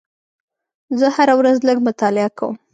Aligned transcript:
زه 0.99 1.07
هره 1.15 1.33
ورځ 1.39 1.57
لږ 1.67 1.77
مطالعه 1.87 2.29
کوم. 2.37 2.55